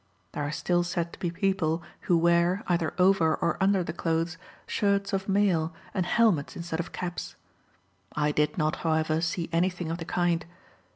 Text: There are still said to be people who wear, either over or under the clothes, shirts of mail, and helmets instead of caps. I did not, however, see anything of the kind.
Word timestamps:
There 0.31 0.41
are 0.41 0.51
still 0.51 0.81
said 0.81 1.13
to 1.13 1.19
be 1.19 1.29
people 1.29 1.83
who 2.09 2.17
wear, 2.17 2.63
either 2.65 2.95
over 2.97 3.35
or 3.35 3.61
under 3.61 3.83
the 3.83 3.93
clothes, 3.93 4.35
shirts 4.65 5.13
of 5.13 5.29
mail, 5.29 5.75
and 5.93 6.07
helmets 6.07 6.55
instead 6.55 6.79
of 6.79 6.91
caps. 6.91 7.35
I 8.15 8.31
did 8.31 8.57
not, 8.57 8.77
however, 8.77 9.21
see 9.21 9.47
anything 9.53 9.91
of 9.91 9.99
the 9.99 10.05
kind. 10.05 10.43